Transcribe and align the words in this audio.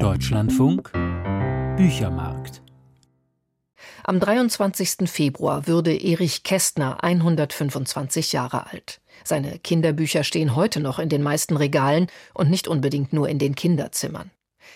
Deutschlandfunk 0.00 0.92
Büchermarkt 1.76 2.62
am 4.04 4.20
23. 4.20 5.08
Februar 5.10 5.66
würde 5.66 5.96
Erich 5.96 6.42
Kästner 6.42 7.02
125 7.02 8.32
Jahre 8.32 8.70
alt. 8.70 9.00
Seine 9.24 9.58
Kinderbücher 9.58 10.22
stehen 10.22 10.54
heute 10.54 10.80
noch 10.80 10.98
in 10.98 11.08
den 11.08 11.22
meisten 11.22 11.56
Regalen 11.56 12.08
und 12.34 12.50
nicht 12.50 12.68
unbedingt 12.68 13.12
nur 13.12 13.28
in 13.28 13.38
den 13.38 13.54
Kinderzimmern. 13.54 14.30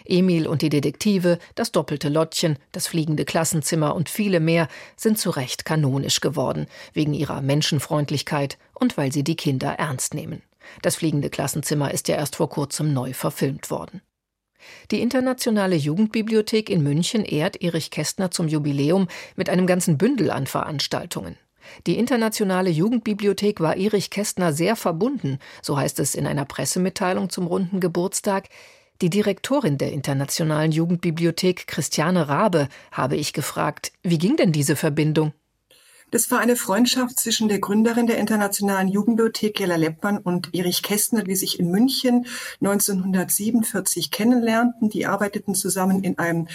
Emil 0.04 0.46
und 0.46 0.62
die 0.62 0.70
Detektive, 0.70 1.38
das 1.54 1.70
doppelte 1.70 2.08
Lottchen, 2.08 2.58
das 2.72 2.86
fliegende 2.86 3.24
Klassenzimmer 3.24 3.94
und 3.94 4.08
viele 4.08 4.40
mehr 4.40 4.68
sind 4.96 5.18
zu 5.18 5.30
Recht 5.30 5.64
kanonisch 5.64 6.20
geworden, 6.20 6.66
wegen 6.92 7.14
ihrer 7.14 7.42
Menschenfreundlichkeit 7.42 8.58
und 8.74 8.96
weil 8.96 9.12
sie 9.12 9.22
die 9.22 9.36
Kinder 9.36 9.72
ernst 9.72 10.14
nehmen. 10.14 10.42
Das 10.82 10.96
fliegende 10.96 11.30
Klassenzimmer 11.30 11.92
ist 11.92 12.08
ja 12.08 12.16
erst 12.16 12.36
vor 12.36 12.48
kurzem 12.48 12.92
neu 12.92 13.12
verfilmt 13.12 13.70
worden. 13.70 14.00
Die 14.90 15.00
Internationale 15.00 15.76
Jugendbibliothek 15.76 16.70
in 16.70 16.82
München 16.82 17.24
ehrt 17.24 17.62
Erich 17.62 17.90
Kästner 17.90 18.30
zum 18.30 18.48
Jubiläum 18.48 19.08
mit 19.36 19.48
einem 19.48 19.66
ganzen 19.66 19.98
Bündel 19.98 20.30
an 20.30 20.46
Veranstaltungen. 20.46 21.36
Die 21.86 21.98
Internationale 21.98 22.70
Jugendbibliothek 22.70 23.60
war 23.60 23.76
Erich 23.76 24.10
Kästner 24.10 24.52
sehr 24.52 24.76
verbunden, 24.76 25.38
so 25.62 25.78
heißt 25.78 26.00
es 26.00 26.14
in 26.14 26.26
einer 26.26 26.44
Pressemitteilung 26.44 27.30
zum 27.30 27.46
runden 27.46 27.80
Geburtstag. 27.80 28.48
Die 29.02 29.10
Direktorin 29.10 29.78
der 29.78 29.92
Internationalen 29.92 30.72
Jugendbibliothek, 30.72 31.66
Christiane 31.66 32.28
Rabe, 32.28 32.68
habe 32.92 33.16
ich 33.16 33.32
gefragt, 33.32 33.92
wie 34.02 34.18
ging 34.18 34.36
denn 34.36 34.52
diese 34.52 34.76
Verbindung? 34.76 35.32
Das 36.10 36.30
war 36.30 36.40
eine 36.40 36.56
Freundschaft 36.56 37.20
zwischen 37.20 37.48
der 37.48 37.60
Gründerin 37.60 38.06
der 38.06 38.18
Internationalen 38.18 38.88
Jugendbibliothek, 38.88 39.60
Jella 39.60 39.76
Leppmann, 39.76 40.18
und 40.18 40.54
Erich 40.54 40.82
Kästner, 40.82 41.22
die 41.22 41.36
sich 41.36 41.60
in 41.60 41.70
München 41.70 42.26
1947 42.60 44.10
kennenlernten. 44.10 44.90
Die 44.90 45.06
arbeiteten 45.06 45.54
zusammen 45.54 46.02
in 46.02 46.18
einem 46.18 46.48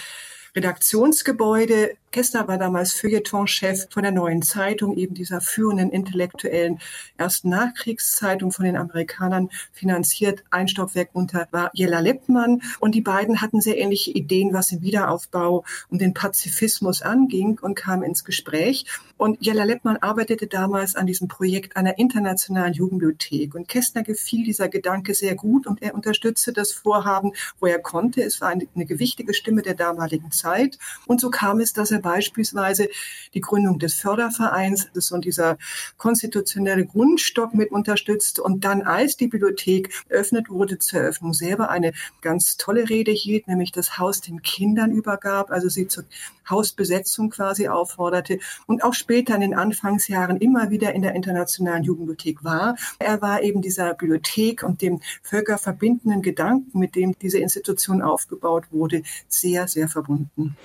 Redaktionsgebäude 0.55 1.95
Kessler 2.15 2.47
war 2.47 2.57
damals 2.57 2.93
Feuilleton-Chef 2.93 3.87
von 3.89 4.03
der 4.03 4.13
Neuen 4.13 4.41
Zeitung, 4.41 4.95
eben 4.95 5.15
dieser 5.15 5.41
führenden 5.41 5.89
intellektuellen 5.89 6.79
ersten 7.17 7.49
Nachkriegszeitung 7.49 8.53
von 8.53 8.63
den 8.63 8.77
Amerikanern 8.77 9.49
finanziert. 9.73 10.45
Ein 10.49 10.69
Stockwerk 10.69 11.09
unter 11.11 11.49
war 11.51 11.71
Jella 11.73 11.99
Lippmann. 11.99 12.61
Und 12.79 12.95
die 12.95 13.01
beiden 13.01 13.41
hatten 13.41 13.59
sehr 13.59 13.77
ähnliche 13.77 14.11
Ideen, 14.11 14.53
was 14.53 14.69
den 14.69 14.81
Wiederaufbau 14.81 15.65
und 15.89 15.99
den 15.99 16.13
Pazifismus 16.13 17.01
anging 17.01 17.59
und 17.61 17.75
kamen 17.75 18.03
ins 18.03 18.23
Gespräch. 18.23 18.85
Und 19.17 19.45
Jella 19.45 19.65
Lippmann 19.65 19.97
arbeitete 19.97 20.47
damals 20.47 20.95
an 20.95 21.07
diesem 21.07 21.27
Projekt 21.27 21.75
einer 21.75 21.97
internationalen 21.97 22.73
Jugendbibliothek. 22.73 23.55
Und 23.55 23.67
Kästner 23.67 24.03
gefiel 24.03 24.45
dieser 24.45 24.69
Gedanke 24.69 25.13
sehr 25.13 25.35
gut 25.35 25.67
und 25.67 25.81
er 25.81 25.93
unterstützte 25.93 26.53
das 26.53 26.71
Vorhaben, 26.71 27.33
wo 27.59 27.65
er 27.65 27.79
konnte. 27.79 28.21
Es 28.23 28.39
war 28.39 28.49
eine 28.49 28.85
gewichtige 28.85 29.33
Stimme 29.33 29.63
der 29.63 29.73
damaligen 29.73 30.31
Zeit. 30.31 30.79
Und 31.07 31.19
so 31.19 31.29
kam 31.29 31.59
es, 31.59 31.73
dass 31.73 31.91
er 31.91 32.04
beispielsweise 32.05 32.87
die 33.33 33.41
Gründung 33.41 33.79
des 33.79 33.95
Fördervereins 33.95 34.89
das 34.93 35.11
und 35.11 35.25
dieser 35.25 35.57
konstitutionelle 35.97 36.85
Grundstock 36.85 37.55
mit 37.55 37.71
unterstützt 37.71 38.39
und 38.39 38.63
dann 38.63 38.83
als 38.83 39.17
die 39.17 39.27
Bibliothek 39.27 39.89
eröffnet 40.07 40.51
wurde 40.51 40.77
zur 40.77 41.01
Eröffnung 41.01 41.33
selber 41.33 41.69
eine 41.69 41.93
ganz 42.21 42.57
tolle 42.57 42.87
Rede 42.89 43.11
hielt, 43.11 43.47
nämlich 43.47 43.71
das 43.71 43.97
Haus 43.97 44.21
den 44.21 44.43
Kindern 44.43 44.91
übergab, 44.91 45.49
also 45.49 45.67
sie 45.67 45.87
zur 45.87 46.03
Hausbesetzung 46.47 47.31
quasi 47.31 47.67
aufforderte 47.67 48.37
und 48.67 48.83
auch 48.83 48.93
später 48.93 49.33
in 49.33 49.41
den 49.41 49.55
Anfangsjahren 49.55 50.37
immer 50.37 50.69
wieder 50.69 50.93
in 50.93 51.01
der 51.01 51.15
internationalen 51.15 51.83
Jugendbibliothek 51.83 52.43
war. 52.43 52.75
Er 52.99 53.19
war 53.23 53.41
eben 53.41 53.63
dieser 53.63 53.95
Bibliothek 53.95 54.61
und 54.61 54.83
dem 54.83 55.01
völkerverbindenden 55.23 56.21
Gedanken, 56.21 56.77
mit 56.77 56.95
dem 56.95 57.17
diese 57.17 57.39
Institution 57.39 58.03
aufgebaut 58.03 58.65
wurde, 58.69 59.01
sehr, 59.27 59.67
sehr 59.67 59.87
verbunden. 59.87 60.55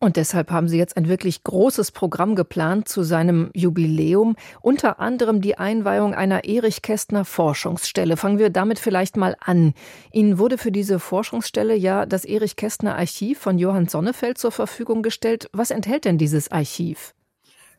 Und 0.00 0.16
deshalb 0.16 0.52
haben 0.52 0.68
Sie 0.68 0.78
jetzt 0.78 0.96
ein 0.96 1.08
wirklich 1.08 1.42
großes 1.42 1.90
Programm 1.90 2.36
geplant 2.36 2.88
zu 2.88 3.02
seinem 3.02 3.50
Jubiläum, 3.52 4.36
unter 4.60 5.00
anderem 5.00 5.40
die 5.40 5.58
Einweihung 5.58 6.14
einer 6.14 6.44
Erich 6.44 6.82
Kästner 6.82 7.24
Forschungsstelle. 7.24 8.16
Fangen 8.16 8.38
wir 8.38 8.50
damit 8.50 8.78
vielleicht 8.78 9.16
mal 9.16 9.36
an. 9.40 9.74
Ihnen 10.12 10.38
wurde 10.38 10.56
für 10.56 10.70
diese 10.70 11.00
Forschungsstelle 11.00 11.74
ja 11.74 12.06
das 12.06 12.24
Erich 12.24 12.54
Kästner 12.54 12.96
Archiv 12.96 13.40
von 13.40 13.58
Johann 13.58 13.88
Sonnefeld 13.88 14.38
zur 14.38 14.52
Verfügung 14.52 15.02
gestellt. 15.02 15.50
Was 15.52 15.72
enthält 15.72 16.04
denn 16.04 16.16
dieses 16.16 16.52
Archiv? 16.52 17.12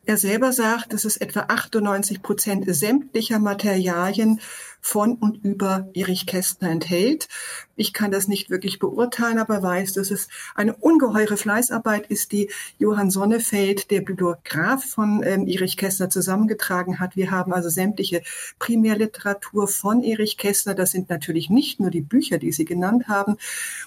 Er 0.04 0.16
selber 0.16 0.52
sagt, 0.52 0.92
dass 0.92 1.04
es 1.04 1.16
etwa 1.16 1.46
98 1.48 2.22
Prozent 2.22 2.64
sämtlicher 2.74 3.38
Materialien 3.38 4.40
von 4.80 5.14
und 5.14 5.44
über 5.44 5.88
Erich 5.94 6.26
Kästner 6.26 6.70
enthält. 6.70 7.28
Ich 7.76 7.94
kann 7.94 8.10
das 8.10 8.28
nicht 8.28 8.50
wirklich 8.50 8.78
beurteilen, 8.78 9.38
aber 9.38 9.62
weiß, 9.62 9.94
dass 9.94 10.10
es 10.10 10.28
eine 10.54 10.74
ungeheure 10.76 11.38
Fleißarbeit 11.38 12.06
ist, 12.08 12.32
die 12.32 12.50
Johann 12.78 13.10
Sonnefeld, 13.10 13.90
der 13.90 14.02
Bibliograf 14.02 14.84
von 14.84 15.22
ähm, 15.24 15.46
Erich 15.46 15.78
Kästner, 15.78 16.10
zusammengetragen 16.10 17.00
hat. 17.00 17.16
Wir 17.16 17.30
haben 17.30 17.54
also 17.54 17.70
sämtliche 17.70 18.22
Primärliteratur 18.58 19.66
von 19.66 20.02
Erich 20.02 20.36
Kästner. 20.36 20.74
Das 20.74 20.90
sind 20.90 21.08
natürlich 21.08 21.48
nicht 21.48 21.80
nur 21.80 21.90
die 21.90 22.02
Bücher, 22.02 22.36
die 22.36 22.52
Sie 22.52 22.66
genannt 22.66 23.08
haben 23.08 23.36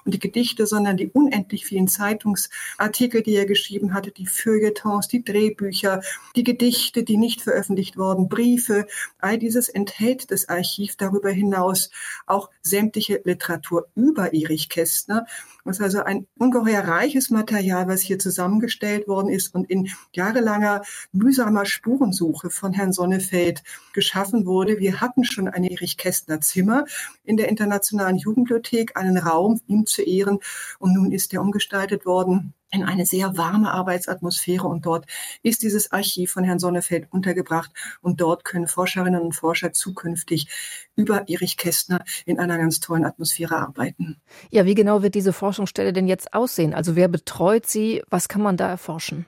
und 0.05 0.13
die 0.13 0.19
Gedichte, 0.19 0.65
sondern 0.65 0.97
die 0.97 1.09
unendlich 1.09 1.65
vielen 1.65 1.87
Zeitungsartikel, 1.87 3.21
die 3.21 3.35
er 3.35 3.45
geschrieben 3.45 3.93
hatte, 3.93 4.11
die 4.11 4.25
Feuilletons, 4.25 5.07
die 5.07 5.23
Drehbücher, 5.23 6.01
die 6.35 6.43
Gedichte, 6.43 7.03
die 7.03 7.17
nicht 7.17 7.41
veröffentlicht 7.41 7.97
wurden, 7.97 8.27
Briefe. 8.27 8.87
All 9.19 9.37
dieses 9.37 9.69
enthält 9.69 10.31
das 10.31 10.49
Archiv 10.49 10.82
Archiv 10.83 10.97
darüber 10.97 11.29
hinaus 11.29 11.89
auch 12.25 12.49
sämtliche 12.61 13.21
Literatur 13.23 13.87
über 13.95 14.33
Erich 14.33 14.67
Kästner. 14.67 15.25
Das 15.63 15.77
ist 15.77 15.83
also 15.83 16.03
ein 16.03 16.27
ungeheuer 16.37 16.81
reiches 16.81 17.29
Material, 17.29 17.87
was 17.87 18.01
hier 18.01 18.19
zusammengestellt 18.19 19.07
worden 19.07 19.29
ist 19.29 19.55
und 19.55 19.69
in 19.69 19.89
jahrelanger 20.11 20.81
mühsamer 21.13 21.65
Spurensuche 21.65 22.49
von 22.49 22.73
Herrn 22.73 22.91
Sonnefeld 22.91 23.63
geschaffen 23.93 24.45
wurde. 24.45 24.79
Wir 24.79 24.99
hatten 24.99 25.23
schon 25.23 25.47
ein 25.47 25.63
Erich 25.63 25.97
Kästner 25.97 26.41
Zimmer 26.41 26.83
in 27.23 27.37
der 27.37 27.47
Internationalen 27.47 28.17
Jugendbibliothek, 28.17 28.97
einen 28.97 29.17
Raum 29.17 29.61
ihm 29.67 29.85
zu 29.85 30.01
ehren 30.01 30.39
und 30.79 30.93
nun 30.93 31.13
ist 31.13 31.33
er 31.33 31.41
umgestaltet 31.41 32.05
worden 32.05 32.53
in 32.73 32.83
eine 32.83 33.05
sehr 33.05 33.37
warme 33.37 33.71
Arbeitsatmosphäre 33.71 34.67
und 34.67 34.85
dort 34.85 35.05
ist 35.43 35.61
dieses 35.61 35.91
Archiv 35.91 36.31
von 36.31 36.43
Herrn 36.43 36.59
Sonnefeld 36.59 37.07
untergebracht 37.11 37.71
und 38.01 38.19
dort 38.19 38.43
können 38.43 38.67
Forscherinnen 38.67 39.21
und 39.21 39.33
Forscher 39.33 39.73
zukünftig 39.73 40.47
über 40.95 41.27
Erich 41.29 41.57
Kästner 41.57 42.03
in 42.25 42.39
einer 42.39 42.57
ganz 42.57 42.79
tollen 42.79 43.05
Atmosphäre 43.05 43.57
arbeiten. 43.57 44.21
Ja, 44.49 44.65
wie 44.65 44.75
genau 44.75 45.03
wird 45.03 45.15
diese 45.15 45.33
Forschungsstelle 45.33 45.93
denn 45.93 46.07
jetzt 46.07 46.33
aussehen? 46.33 46.73
Also 46.73 46.95
wer 46.95 47.07
betreut 47.07 47.65
sie? 47.65 48.03
Was 48.09 48.27
kann 48.27 48.41
man 48.41 48.57
da 48.57 48.69
erforschen? 48.69 49.25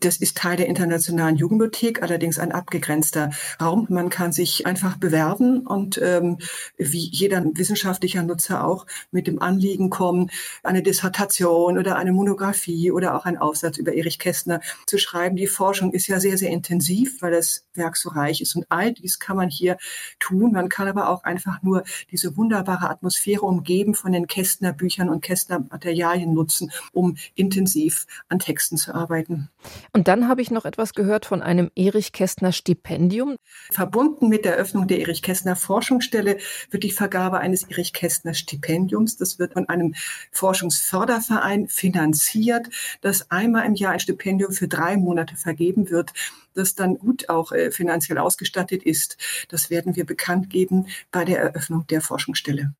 Das 0.00 0.16
ist 0.16 0.36
Teil 0.36 0.56
der 0.56 0.66
Internationalen 0.66 1.36
Jugendbibliothek, 1.36 2.02
allerdings 2.02 2.38
ein 2.38 2.52
abgegrenzter 2.52 3.30
Raum. 3.60 3.86
Man 3.90 4.08
kann 4.08 4.32
sich 4.32 4.66
einfach 4.66 4.96
bewerben 4.96 5.66
und 5.66 5.98
ähm, 6.02 6.38
wie 6.76 7.08
jeder 7.10 7.44
wissenschaftlicher 7.54 8.22
Nutzer 8.22 8.64
auch 8.64 8.86
mit 9.10 9.26
dem 9.26 9.40
Anliegen 9.40 9.90
kommen, 9.90 10.30
eine 10.62 10.82
Dissertation 10.82 11.78
oder 11.78 11.96
eine 11.96 12.12
Monographie 12.12 12.90
oder 12.90 13.16
auch 13.16 13.24
einen 13.24 13.38
Aufsatz 13.38 13.78
über 13.78 13.94
Erich 13.94 14.18
Kästner 14.18 14.60
zu 14.86 14.98
schreiben. 14.98 15.36
Die 15.36 15.46
Forschung 15.46 15.92
ist 15.92 16.06
ja 16.06 16.20
sehr, 16.20 16.38
sehr 16.38 16.50
intensiv, 16.50 17.22
weil 17.22 17.32
das 17.32 17.64
Werk 17.74 17.96
so 17.96 18.10
reich 18.10 18.40
ist 18.40 18.56
und 18.56 18.66
all 18.68 18.92
dies 18.92 19.18
kann 19.18 19.36
man 19.36 19.48
hier 19.48 19.76
tun. 20.18 20.52
Man 20.52 20.68
kann 20.68 20.88
aber 20.88 21.08
auch 21.08 21.24
einfach 21.24 21.62
nur 21.62 21.84
diese 22.10 22.36
wunderbare 22.36 22.88
Atmosphäre 22.90 23.42
umgeben 23.42 23.94
von 23.94 24.12
den 24.12 24.26
Kästner 24.26 24.72
Büchern 24.72 25.08
und 25.08 25.22
Kästner 25.22 25.60
Materialien 25.70 26.34
nutzen, 26.34 26.70
um 26.92 27.16
intensiv 27.34 28.06
an 28.28 28.38
Texten 28.38 28.76
zu 28.76 28.94
arbeiten. 28.94 29.50
Und 29.92 30.08
dann 30.08 30.28
habe 30.28 30.42
ich 30.42 30.50
noch 30.50 30.64
etwas 30.64 30.94
gehört 30.94 31.26
von 31.26 31.42
einem 31.42 31.70
Erich 31.74 32.12
Kästner 32.12 32.52
Stipendium. 32.52 33.36
Verbunden 33.70 34.28
mit 34.28 34.44
der 34.44 34.56
Eröffnung 34.56 34.86
der 34.86 35.00
Erich 35.00 35.22
Kästner 35.22 35.56
Forschungsstelle 35.56 36.38
wird 36.70 36.82
die 36.82 36.90
Vergabe 36.90 37.38
eines 37.38 37.64
Erich 37.64 37.92
Kästner 37.92 38.34
Stipendiums. 38.34 39.16
Das 39.16 39.38
wird 39.38 39.54
von 39.54 39.68
einem 39.68 39.94
Forschungsförderverein 40.32 41.68
finanziert, 41.68 42.68
das 43.00 43.30
einmal 43.30 43.66
im 43.66 43.74
Jahr 43.74 43.92
ein 43.92 44.00
Stipendium 44.00 44.52
für 44.52 44.68
drei 44.68 44.96
Monate 44.96 45.36
vergeben 45.36 45.90
wird 45.90 46.12
das 46.54 46.74
dann 46.74 46.98
gut 46.98 47.28
auch 47.28 47.52
äh, 47.52 47.70
finanziell 47.70 48.18
ausgestattet 48.18 48.82
ist. 48.82 49.16
Das 49.48 49.70
werden 49.70 49.96
wir 49.96 50.04
bekannt 50.04 50.50
geben 50.50 50.88
bei 51.10 51.24
der 51.24 51.40
Eröffnung 51.40 51.86
der 51.86 52.00
Forschungsstelle. 52.00 52.74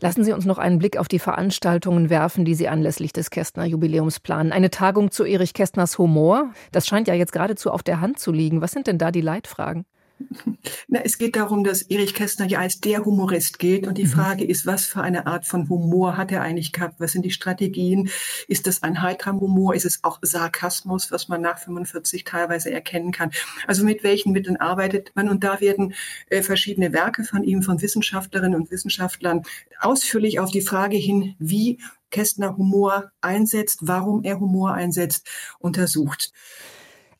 Lassen 0.00 0.24
Sie 0.24 0.32
uns 0.32 0.44
noch 0.44 0.58
einen 0.58 0.78
Blick 0.78 0.96
auf 0.96 1.08
die 1.08 1.18
Veranstaltungen 1.18 2.10
werfen, 2.10 2.44
die 2.44 2.54
Sie 2.54 2.68
anlässlich 2.68 3.12
des 3.12 3.30
Kästner 3.30 3.64
Jubiläums 3.64 4.20
planen. 4.20 4.52
Eine 4.52 4.70
Tagung 4.70 5.10
zu 5.10 5.24
Erich 5.24 5.54
Kästners 5.54 5.98
Humor. 5.98 6.52
Das 6.72 6.86
scheint 6.86 7.08
ja 7.08 7.14
jetzt 7.14 7.32
geradezu 7.32 7.70
auf 7.70 7.82
der 7.82 8.00
Hand 8.00 8.18
zu 8.18 8.32
liegen. 8.32 8.60
Was 8.60 8.72
sind 8.72 8.86
denn 8.86 8.98
da 8.98 9.10
die 9.10 9.20
Leitfragen? 9.20 9.84
Na, 10.88 11.00
es 11.04 11.18
geht 11.18 11.36
darum, 11.36 11.64
dass 11.64 11.82
Erich 11.82 12.14
Kästner 12.14 12.46
ja 12.46 12.58
als 12.58 12.80
der 12.80 13.04
Humorist 13.04 13.58
gilt. 13.58 13.86
Und 13.86 13.98
die 13.98 14.04
mhm. 14.04 14.10
Frage 14.10 14.44
ist, 14.44 14.66
was 14.66 14.84
für 14.84 15.02
eine 15.02 15.26
Art 15.26 15.46
von 15.46 15.68
Humor 15.68 16.16
hat 16.16 16.32
er 16.32 16.42
eigentlich 16.42 16.72
gehabt? 16.72 16.96
Was 16.98 17.12
sind 17.12 17.24
die 17.24 17.30
Strategien? 17.30 18.10
Ist 18.48 18.66
das 18.66 18.82
ein 18.82 19.02
heiterer 19.02 19.40
Humor? 19.40 19.74
Ist 19.74 19.84
es 19.84 20.00
auch 20.02 20.18
Sarkasmus, 20.22 21.10
was 21.10 21.28
man 21.28 21.40
nach 21.40 21.58
45 21.58 22.24
teilweise 22.24 22.70
erkennen 22.70 23.12
kann? 23.12 23.30
Also 23.66 23.84
mit 23.84 24.02
welchen 24.02 24.32
Mitteln 24.32 24.56
arbeitet 24.56 25.12
man? 25.14 25.28
Und 25.28 25.44
da 25.44 25.60
werden 25.60 25.94
äh, 26.28 26.42
verschiedene 26.42 26.92
Werke 26.92 27.24
von 27.24 27.44
ihm, 27.44 27.62
von 27.62 27.80
Wissenschaftlerinnen 27.80 28.58
und 28.58 28.70
Wissenschaftlern 28.70 29.42
ausführlich 29.80 30.40
auf 30.40 30.50
die 30.50 30.62
Frage 30.62 30.96
hin, 30.96 31.34
wie 31.38 31.78
Kästner 32.10 32.56
Humor 32.56 33.10
einsetzt, 33.20 33.80
warum 33.82 34.22
er 34.22 34.38
Humor 34.38 34.72
einsetzt, 34.72 35.28
untersucht. 35.58 36.32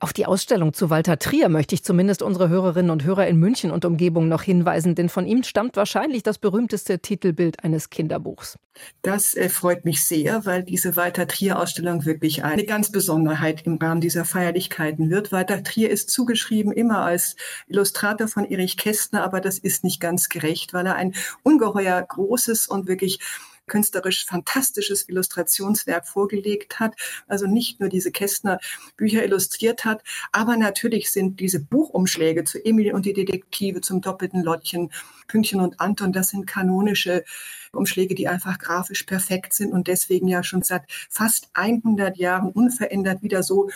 Auf 0.05 0.13
die 0.13 0.27
Ausstellung 0.27 0.75
zu 0.75 0.91
Walter 0.91 1.19
Trier 1.19 1.49
möchte 1.49 1.75
ich 1.75 1.83
zumindest 1.83 2.21
unsere 2.21 2.51
Hörerinnen 2.51 2.91
und 2.91 3.05
Hörer 3.05 3.27
in 3.27 3.39
München 3.39 3.71
und 3.71 3.87
Umgebung 3.87 4.29
noch 4.29 4.43
hinweisen, 4.43 4.95
denn 4.95 5.09
von 5.09 5.27
ihm 5.27 5.43
stammt 5.45 5.79
wahrscheinlich 5.79 6.23
das 6.23 6.37
berühmteste 6.37 6.99
Titelbild 6.99 7.65
eines 7.65 7.89
Kinderbuchs. 7.89 8.59
Das 9.01 9.35
äh, 9.35 9.49
freut 9.49 9.87
mich 9.87 10.05
sehr, 10.05 10.45
weil 10.45 10.63
diese 10.63 10.97
Walter 10.97 11.27
Trier 11.27 11.59
Ausstellung 11.59 12.05
wirklich 12.05 12.45
eine 12.45 12.65
ganz 12.65 12.93
Besonderheit 12.93 13.63
im 13.65 13.79
Rahmen 13.79 14.03
dieser 14.03 14.27
Feierlichkeiten 14.27 15.09
wird. 15.09 15.33
Walter 15.33 15.63
Trier 15.63 15.89
ist 15.89 16.11
zugeschrieben 16.11 16.71
immer 16.71 16.99
als 16.99 17.37
Illustrator 17.67 18.29
von 18.29 18.45
Erich 18.45 18.77
Kästner, 18.77 19.25
aber 19.25 19.41
das 19.41 19.59
ist 19.59 19.85
nicht 19.85 20.01
ganz 20.01 20.29
gerecht, 20.29 20.75
weil 20.75 20.85
er 20.85 20.97
ein 20.97 21.15
ungeheuer 21.45 22.03
großes 22.03 22.67
und 22.67 22.89
wirklich 22.89 23.21
künstlerisch 23.67 24.27
fantastisches 24.27 25.09
Illustrationswerk 25.09 26.07
vorgelegt 26.07 26.81
hat. 26.81 26.95
Also 27.27 27.47
nicht 27.47 27.81
nur 27.81 27.89
diese 27.89 28.11
Kästner 28.11 28.59
Bücher 28.97 29.25
illustriert 29.25 29.85
hat, 29.85 30.03
aber 30.33 30.57
natürlich 30.57 31.11
sind 31.11 31.41
diese 31.41 31.61
Buchumschläge 31.61 32.45
zu 32.45 32.65
Emil 32.65 32.93
und 32.95 33.07
die 33.07 33.13
Detektive, 33.13 33.81
zum 33.81 34.01
doppelten 34.01 34.43
Lottchen, 34.43 34.91
Pünktchen 35.27 35.61
und 35.61 35.81
Anton, 35.81 36.13
das 36.13 36.31
sind 36.31 36.47
kanonische 36.47 37.25
Umschläge, 37.73 38.15
die 38.15 38.29
einfach 38.29 38.59
grafisch 38.59 39.05
perfekt 39.05 39.55
sind 39.55 39.73
und 39.73 39.89
deswegen 39.89 40.29
ja 40.29 40.43
schon 40.43 40.63
seit 40.63 40.83
fast 41.11 41.49
100 41.55 42.17
Jahren 42.17 42.51
unverändert 42.51 43.23
wieder 43.23 43.43
so 43.43 43.71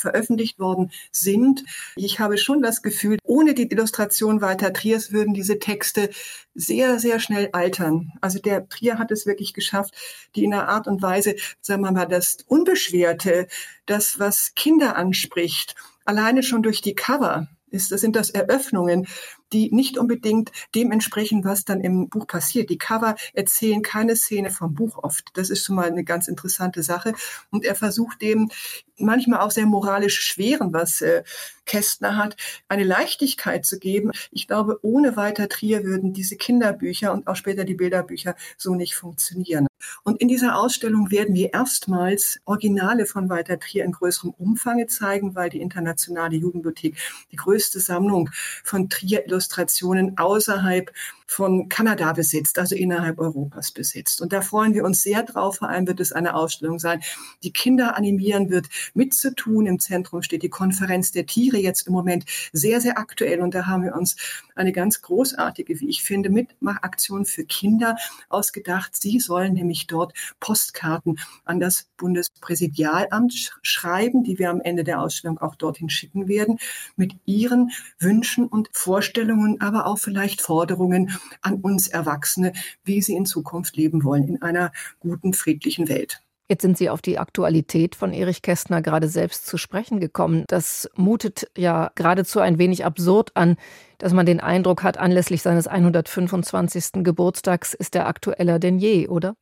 veröffentlicht 0.00 0.58
worden 0.58 0.90
sind. 1.12 1.64
Ich 1.96 2.20
habe 2.20 2.38
schon 2.38 2.62
das 2.62 2.82
Gefühl, 2.82 3.18
ohne 3.22 3.54
die 3.54 3.70
Illustration 3.70 4.40
Walter 4.40 4.72
Triers 4.72 5.12
würden 5.12 5.34
diese 5.34 5.58
Texte 5.58 6.10
sehr, 6.54 6.98
sehr 6.98 7.20
schnell 7.20 7.50
altern. 7.52 8.12
Also 8.20 8.38
der 8.38 8.68
Trier 8.68 8.98
hat 8.98 9.10
es 9.10 9.26
wirklich 9.26 9.54
geschafft, 9.54 9.94
die 10.34 10.44
in 10.44 10.52
einer 10.52 10.68
Art 10.68 10.86
und 10.86 11.02
Weise, 11.02 11.36
sagen 11.60 11.82
wir 11.82 11.92
mal, 11.92 12.06
das 12.06 12.38
Unbeschwerte, 12.46 13.46
das, 13.86 14.18
was 14.18 14.54
Kinder 14.54 14.96
anspricht, 14.96 15.74
alleine 16.04 16.42
schon 16.42 16.62
durch 16.62 16.80
die 16.80 16.94
Cover, 16.94 17.48
ist, 17.70 17.92
das 17.92 18.00
sind 18.00 18.16
das 18.16 18.30
Eröffnungen, 18.30 19.06
die 19.52 19.70
nicht 19.72 19.98
unbedingt 19.98 20.50
dem 20.74 20.92
entsprechen, 20.92 21.44
was 21.44 21.64
dann 21.64 21.80
im 21.80 22.08
Buch 22.08 22.26
passiert. 22.26 22.70
Die 22.70 22.78
Cover 22.78 23.16
erzählen 23.32 23.82
keine 23.82 24.16
Szene 24.16 24.50
vom 24.50 24.74
Buch 24.74 24.98
oft. 25.02 25.28
Das 25.34 25.50
ist 25.50 25.64
schon 25.64 25.76
mal 25.76 25.88
eine 25.88 26.04
ganz 26.04 26.28
interessante 26.28 26.82
Sache. 26.82 27.14
Und 27.50 27.64
er 27.64 27.74
versucht 27.74 28.22
dem 28.22 28.50
manchmal 28.96 29.40
auch 29.40 29.50
sehr 29.50 29.66
moralisch 29.66 30.20
schweren, 30.20 30.72
was 30.72 31.00
äh, 31.00 31.22
Kästner 31.64 32.16
hat, 32.16 32.36
eine 32.68 32.84
Leichtigkeit 32.84 33.64
zu 33.64 33.78
geben. 33.78 34.10
Ich 34.30 34.46
glaube, 34.46 34.78
ohne 34.82 35.16
Walter 35.16 35.48
Trier 35.48 35.84
würden 35.84 36.12
diese 36.12 36.36
Kinderbücher 36.36 37.12
und 37.12 37.26
auch 37.26 37.36
später 37.36 37.64
die 37.64 37.74
Bilderbücher 37.74 38.34
so 38.56 38.74
nicht 38.74 38.94
funktionieren. 38.94 39.69
Und 40.02 40.20
in 40.20 40.28
dieser 40.28 40.56
Ausstellung 40.56 41.10
werden 41.10 41.34
wir 41.34 41.52
erstmals 41.52 42.40
Originale 42.44 43.06
von 43.06 43.28
Walter 43.28 43.58
Trier 43.58 43.84
in 43.84 43.92
größerem 43.92 44.34
Umfang 44.38 44.88
zeigen, 44.88 45.34
weil 45.34 45.50
die 45.50 45.60
Internationale 45.60 46.36
Jugendbibliothek 46.36 46.96
die 47.32 47.36
größte 47.36 47.80
Sammlung 47.80 48.30
von 48.64 48.88
Trier 48.88 49.26
Illustrationen 49.26 50.16
außerhalb 50.18 50.92
von 51.30 51.68
Kanada 51.68 52.12
besitzt, 52.12 52.58
also 52.58 52.74
innerhalb 52.74 53.20
Europas 53.20 53.70
besitzt. 53.70 54.20
Und 54.20 54.32
da 54.32 54.42
freuen 54.42 54.74
wir 54.74 54.84
uns 54.84 55.02
sehr 55.02 55.22
drauf. 55.22 55.58
Vor 55.58 55.68
allem 55.68 55.86
wird 55.86 56.00
es 56.00 56.10
eine 56.10 56.34
Ausstellung 56.34 56.80
sein, 56.80 57.02
die 57.44 57.52
Kinder 57.52 57.96
animieren 57.96 58.50
wird, 58.50 58.68
mitzutun. 58.94 59.66
Im 59.66 59.78
Zentrum 59.78 60.22
steht 60.22 60.42
die 60.42 60.48
Konferenz 60.48 61.12
der 61.12 61.26
Tiere 61.26 61.58
jetzt 61.58 61.86
im 61.86 61.92
Moment 61.92 62.24
sehr, 62.52 62.80
sehr 62.80 62.98
aktuell. 62.98 63.42
Und 63.42 63.54
da 63.54 63.66
haben 63.66 63.84
wir 63.84 63.94
uns 63.94 64.16
eine 64.56 64.72
ganz 64.72 65.02
großartige, 65.02 65.78
wie 65.78 65.88
ich 65.88 66.02
finde, 66.02 66.30
Mitmachaktion 66.30 67.24
für 67.24 67.44
Kinder 67.44 67.96
ausgedacht. 68.28 68.96
Sie 68.96 69.20
sollen 69.20 69.54
nämlich 69.54 69.86
dort 69.86 70.14
Postkarten 70.40 71.20
an 71.44 71.60
das 71.60 71.86
Bundespräsidialamt 71.96 73.52
schreiben, 73.62 74.24
die 74.24 74.40
wir 74.40 74.50
am 74.50 74.60
Ende 74.60 74.82
der 74.82 75.00
Ausstellung 75.00 75.38
auch 75.38 75.54
dorthin 75.54 75.90
schicken 75.90 76.26
werden, 76.26 76.58
mit 76.96 77.14
ihren 77.24 77.70
Wünschen 78.00 78.48
und 78.48 78.68
Vorstellungen, 78.72 79.60
aber 79.60 79.86
auch 79.86 79.98
vielleicht 79.98 80.40
Forderungen 80.40 81.16
an 81.42 81.54
uns 81.54 81.88
Erwachsene, 81.88 82.52
wie 82.84 83.02
sie 83.02 83.14
in 83.14 83.26
Zukunft 83.26 83.76
leben 83.76 84.04
wollen 84.04 84.26
in 84.26 84.42
einer 84.42 84.72
guten, 84.98 85.32
friedlichen 85.34 85.88
Welt. 85.88 86.20
Jetzt 86.50 86.62
sind 86.62 86.76
Sie 86.76 86.90
auf 86.90 87.00
die 87.00 87.20
Aktualität 87.20 87.94
von 87.94 88.12
Erich 88.12 88.42
Kästner 88.42 88.82
gerade 88.82 89.06
selbst 89.06 89.46
zu 89.46 89.56
sprechen 89.56 90.00
gekommen. 90.00 90.44
Das 90.48 90.90
mutet 90.96 91.48
ja 91.56 91.92
geradezu 91.94 92.40
ein 92.40 92.58
wenig 92.58 92.84
absurd 92.84 93.36
an, 93.36 93.56
dass 93.98 94.12
man 94.12 94.26
den 94.26 94.40
Eindruck 94.40 94.82
hat, 94.82 94.98
anlässlich 94.98 95.42
seines 95.42 95.68
125. 95.68 97.04
Geburtstags 97.04 97.72
ist 97.72 97.94
er 97.94 98.08
aktueller 98.08 98.58
denn 98.58 98.80
je, 98.80 99.06
oder? 99.06 99.36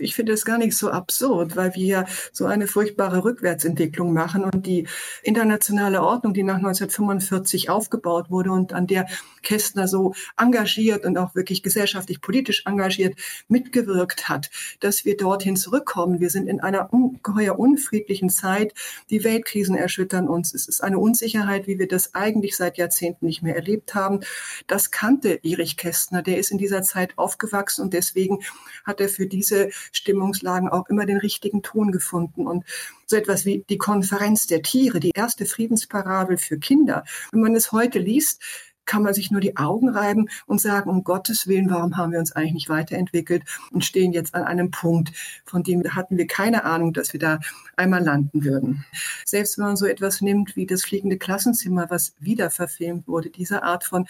Ich 0.00 0.14
finde 0.14 0.32
es 0.32 0.44
gar 0.44 0.58
nicht 0.58 0.76
so 0.76 0.90
absurd, 0.90 1.56
weil 1.56 1.74
wir 1.74 1.84
ja 1.84 2.04
so 2.32 2.46
eine 2.46 2.66
furchtbare 2.66 3.24
Rückwärtsentwicklung 3.24 4.12
machen 4.12 4.44
und 4.44 4.66
die 4.66 4.86
internationale 5.22 6.02
Ordnung, 6.02 6.34
die 6.34 6.42
nach 6.42 6.56
1945 6.56 7.70
aufgebaut 7.70 8.30
wurde 8.30 8.52
und 8.52 8.72
an 8.72 8.86
der 8.86 9.06
Kästner 9.42 9.88
so 9.88 10.14
engagiert 10.36 11.04
und 11.04 11.16
auch 11.18 11.34
wirklich 11.34 11.62
gesellschaftlich 11.62 12.20
politisch 12.20 12.64
engagiert 12.66 13.14
mitgewirkt 13.48 14.28
hat, 14.28 14.50
dass 14.80 15.04
wir 15.04 15.16
dorthin 15.16 15.56
zurückkommen. 15.56 16.20
Wir 16.20 16.30
sind 16.30 16.48
in 16.48 16.60
einer 16.60 16.92
ungeheuer 16.92 17.58
unfriedlichen 17.58 18.30
Zeit. 18.30 18.74
Die 19.10 19.24
Weltkrisen 19.24 19.76
erschüttern 19.76 20.28
uns. 20.28 20.54
Es 20.54 20.68
ist 20.68 20.82
eine 20.82 20.98
Unsicherheit, 20.98 21.66
wie 21.66 21.78
wir 21.78 21.88
das 21.88 22.14
eigentlich 22.14 22.56
seit 22.56 22.78
Jahrzehnten 22.78 23.26
nicht 23.26 23.42
mehr 23.42 23.56
erlebt 23.56 23.94
haben. 23.94 24.20
Das 24.66 24.90
kannte 24.90 25.40
Erich 25.42 25.76
Kästner. 25.76 26.22
Der 26.22 26.38
ist 26.38 26.50
in 26.50 26.58
dieser 26.58 26.82
Zeit 26.82 27.16
aufgewachsen 27.16 27.82
und 27.82 27.94
deswegen 27.94 28.40
hat 28.84 29.00
er 29.00 29.08
für 29.08 29.26
diese 29.26 29.70
Stimmungslagen 29.92 30.68
auch 30.68 30.88
immer 30.88 31.06
den 31.06 31.18
richtigen 31.18 31.62
Ton 31.62 31.92
gefunden. 31.92 32.46
Und 32.46 32.64
so 33.06 33.16
etwas 33.16 33.44
wie 33.44 33.64
die 33.68 33.78
Konferenz 33.78 34.46
der 34.46 34.62
Tiere, 34.62 35.00
die 35.00 35.12
erste 35.14 35.46
Friedensparabel 35.46 36.38
für 36.38 36.58
Kinder, 36.58 37.04
wenn 37.32 37.40
man 37.40 37.54
es 37.54 37.72
heute 37.72 37.98
liest, 37.98 38.42
kann 38.90 39.04
man 39.04 39.14
sich 39.14 39.30
nur 39.30 39.40
die 39.40 39.56
Augen 39.56 39.88
reiben 39.88 40.28
und 40.46 40.60
sagen, 40.60 40.90
um 40.90 41.04
Gottes 41.04 41.46
Willen, 41.46 41.70
warum 41.70 41.96
haben 41.96 42.10
wir 42.10 42.18
uns 42.18 42.32
eigentlich 42.32 42.54
nicht 42.54 42.68
weiterentwickelt 42.68 43.44
und 43.70 43.84
stehen 43.84 44.12
jetzt 44.12 44.34
an 44.34 44.42
einem 44.42 44.72
Punkt, 44.72 45.12
von 45.44 45.62
dem 45.62 45.94
hatten 45.94 46.18
wir 46.18 46.26
keine 46.26 46.64
Ahnung, 46.64 46.92
dass 46.92 47.12
wir 47.12 47.20
da 47.20 47.38
einmal 47.76 48.02
landen 48.02 48.42
würden. 48.42 48.84
Selbst 49.24 49.58
wenn 49.58 49.66
man 49.66 49.76
so 49.76 49.86
etwas 49.86 50.22
nimmt 50.22 50.56
wie 50.56 50.66
das 50.66 50.82
fliegende 50.82 51.18
Klassenzimmer, 51.18 51.88
was 51.88 52.14
wieder 52.18 52.50
verfilmt 52.50 53.06
wurde, 53.06 53.30
diese 53.30 53.62
Art 53.62 53.84
von 53.84 54.06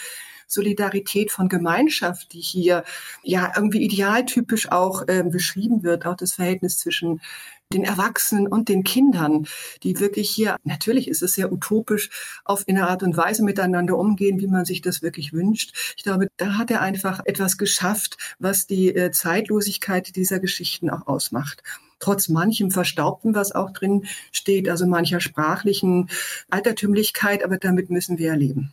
Solidarität 0.53 1.31
von 1.31 1.49
Gemeinschaft, 1.49 2.33
die 2.33 2.41
hier 2.41 2.85
ja 3.23 3.53
irgendwie 3.55 3.83
idealtypisch 3.83 4.71
auch 4.71 5.07
äh, 5.09 5.23
beschrieben 5.23 5.83
wird, 5.83 6.07
auch 6.07 6.17
das 6.17 6.35
Verhältnis 6.35 6.79
zwischen 6.79 7.21
den 7.73 7.85
Erwachsenen 7.85 8.49
und 8.49 8.69
den 8.69 8.83
Kindern, 8.83 9.47
die 9.85 10.01
wirklich 10.01 10.29
hier, 10.29 10.57
natürlich 10.65 11.07
ist 11.07 11.23
es 11.23 11.35
sehr 11.35 11.53
utopisch, 11.53 12.11
auf 12.45 12.65
eine 12.67 12.89
Art 12.89 13.05
und 13.05 13.17
Weise 13.17 13.45
miteinander 13.45 13.97
umgehen, 13.97 14.41
wie 14.41 14.49
man 14.49 14.65
sich 14.65 14.81
das 14.81 15.03
wirklich 15.03 15.33
wünscht. 15.33 15.95
Ich 15.97 16.03
glaube, 16.03 16.29
da 16.37 16.59
hat 16.59 16.73
er 16.73 16.81
einfach 16.81 17.21
etwas 17.27 17.59
geschafft, 17.59 18.17
was 18.41 18.67
die 18.67 18.89
äh, 18.89 19.13
Zeitlosigkeit 19.13 20.17
dieser 20.17 20.41
Geschichten 20.41 20.91
auch 20.91 21.07
ausmacht 21.07 21.63
trotz 22.03 22.31
manchem 22.31 22.71
Verstaubten, 22.71 23.35
was 23.35 23.53
auch 23.53 23.73
drin 23.73 24.07
steht, 24.33 24.71
also 24.71 24.87
mancher 24.87 25.21
sprachlichen 25.21 26.09
Altertümlichkeit, 26.49 27.45
aber 27.45 27.59
damit 27.59 27.91
müssen 27.91 28.17
wir 28.17 28.31
erleben. 28.31 28.73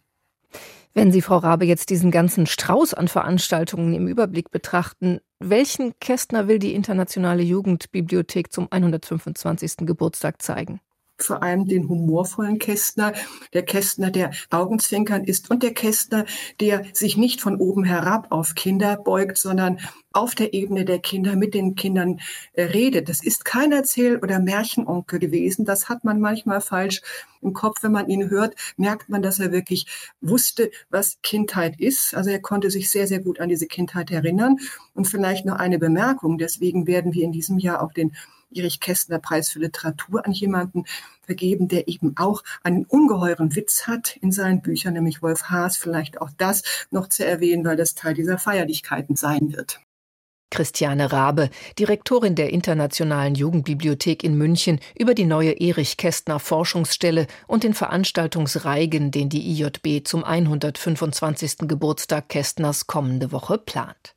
Wenn 0.97 1.11
Sie, 1.11 1.21
Frau 1.21 1.37
Rabe, 1.37 1.65
jetzt 1.65 1.91
diesen 1.91 2.09
ganzen 2.09 2.47
Strauß 2.47 2.95
an 2.95 3.07
Veranstaltungen 3.07 3.93
im 3.93 4.07
Überblick 4.07 4.49
betrachten, 4.49 5.19
welchen 5.37 5.93
Kästner 5.99 6.47
will 6.47 6.57
die 6.57 6.73
Internationale 6.73 7.43
Jugendbibliothek 7.43 8.51
zum 8.51 8.67
125. 8.71 9.85
Geburtstag 9.85 10.41
zeigen? 10.41 10.81
Vor 11.19 11.43
allem 11.43 11.67
den 11.67 11.89
humorvollen 11.89 12.59
Kästner, 12.59 13.13
der 13.53 13.63
Kästner, 13.63 14.11
der 14.11 14.31
Augenzwinkern 14.49 15.23
ist 15.23 15.49
und 15.49 15.63
der 15.63 15.73
Kästner, 15.73 16.25
der 16.59 16.83
sich 16.93 17.17
nicht 17.17 17.41
von 17.41 17.57
oben 17.57 17.83
herab 17.83 18.27
auf 18.31 18.55
Kinder 18.55 18.97
beugt, 18.97 19.37
sondern 19.37 19.79
auf 20.13 20.33
der 20.33 20.53
Ebene 20.53 20.83
der 20.83 20.99
Kinder 20.99 21.35
mit 21.35 21.53
den 21.53 21.75
Kindern 21.75 22.19
äh, 22.53 22.63
redet. 22.63 23.07
Das 23.07 23.23
ist 23.23 23.45
kein 23.45 23.71
Erzähl- 23.71 24.17
oder 24.17 24.39
Märchenonkel 24.39 25.19
gewesen. 25.19 25.65
Das 25.65 25.89
hat 25.89 26.03
man 26.03 26.19
manchmal 26.19 26.61
falsch 26.61 27.01
im 27.41 27.53
Kopf. 27.53 27.83
Wenn 27.83 27.91
man 27.91 28.09
ihn 28.09 28.29
hört, 28.29 28.55
merkt 28.77 29.09
man, 29.09 29.21
dass 29.21 29.39
er 29.39 29.51
wirklich 29.51 29.85
wusste, 30.21 30.71
was 30.89 31.19
Kindheit 31.21 31.79
ist. 31.79 32.15
Also 32.15 32.31
er 32.31 32.39
konnte 32.39 32.71
sich 32.71 32.89
sehr, 32.89 33.07
sehr 33.07 33.19
gut 33.19 33.39
an 33.39 33.49
diese 33.49 33.67
Kindheit 33.67 34.09
erinnern. 34.09 34.57
Und 34.95 35.05
vielleicht 35.05 35.45
noch 35.45 35.57
eine 35.57 35.77
Bemerkung. 35.77 36.39
Deswegen 36.39 36.87
werden 36.87 37.13
wir 37.13 37.23
in 37.23 37.31
diesem 37.31 37.59
Jahr 37.59 37.83
auch 37.83 37.93
den 37.93 38.13
Erich 38.53 38.79
Kästner 38.79 39.19
Preis 39.19 39.49
für 39.49 39.59
Literatur 39.59 40.25
an 40.25 40.31
jemanden 40.31 40.85
vergeben, 41.21 41.67
der 41.67 41.87
eben 41.87 42.15
auch 42.17 42.43
einen 42.63 42.85
ungeheuren 42.85 43.55
Witz 43.55 43.87
hat 43.87 44.17
in 44.17 44.31
seinen 44.31 44.61
Büchern, 44.61 44.93
nämlich 44.93 45.21
Wolf 45.21 45.43
Haas. 45.43 45.77
Vielleicht 45.77 46.21
auch 46.21 46.29
das 46.37 46.63
noch 46.91 47.09
zu 47.09 47.25
erwähnen, 47.25 47.65
weil 47.65 47.77
das 47.77 47.95
Teil 47.95 48.13
dieser 48.13 48.37
Feierlichkeiten 48.37 49.15
sein 49.15 49.53
wird. 49.53 49.79
Christiane 50.49 51.11
Rabe, 51.11 51.49
Direktorin 51.77 52.35
der 52.35 52.51
Internationalen 52.51 53.35
Jugendbibliothek 53.35 54.23
in 54.23 54.37
München, 54.37 54.79
über 54.97 55.13
die 55.13 55.25
neue 55.25 55.51
Erich 55.51 55.97
Kästner 55.97 56.39
Forschungsstelle 56.39 57.27
und 57.47 57.63
den 57.63 57.73
Veranstaltungsreigen, 57.73 59.11
den 59.11 59.27
die 59.29 59.51
IJB 59.51 60.07
zum 60.07 60.23
125. 60.23 61.67
Geburtstag 61.67 62.29
Kästners 62.29 62.87
kommende 62.87 63.33
Woche 63.33 63.57
plant. 63.57 64.16